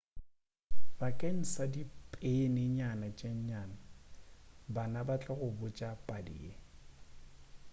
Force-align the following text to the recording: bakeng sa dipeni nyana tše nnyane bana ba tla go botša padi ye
bakeng 0.99 1.41
sa 1.53 1.63
dipeni 1.73 2.63
nyana 2.77 3.07
tše 3.17 3.29
nnyane 3.37 3.77
bana 4.73 4.99
ba 5.07 5.15
tla 5.21 5.33
go 5.39 5.47
botša 5.59 5.89
padi 6.07 6.35
ye 6.45 6.53